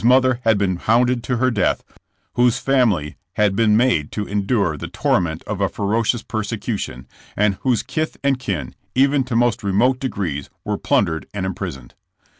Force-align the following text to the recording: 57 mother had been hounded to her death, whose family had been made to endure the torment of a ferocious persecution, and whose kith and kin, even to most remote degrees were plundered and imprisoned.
57 0.01 0.09
mother 0.09 0.39
had 0.45 0.57
been 0.57 0.77
hounded 0.77 1.23
to 1.25 1.37
her 1.37 1.51
death, 1.51 1.83
whose 2.33 2.57
family 2.57 3.17
had 3.33 3.55
been 3.55 3.77
made 3.77 4.11
to 4.13 4.25
endure 4.25 4.75
the 4.75 4.87
torment 4.87 5.43
of 5.43 5.61
a 5.61 5.69
ferocious 5.69 6.23
persecution, 6.23 7.07
and 7.37 7.59
whose 7.61 7.83
kith 7.83 8.17
and 8.23 8.39
kin, 8.39 8.73
even 8.95 9.23
to 9.23 9.35
most 9.35 9.61
remote 9.61 9.99
degrees 9.99 10.49
were 10.63 10.79
plundered 10.79 11.27
and 11.35 11.45
imprisoned. 11.45 11.93